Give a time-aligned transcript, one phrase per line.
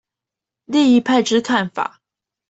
[0.65, 2.01] 另一派之看法